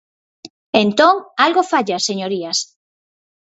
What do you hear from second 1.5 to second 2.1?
falla,